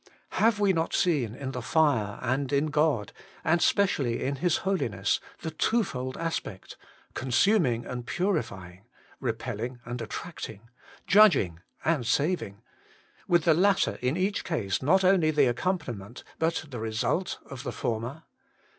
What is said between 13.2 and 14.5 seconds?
with the latter in each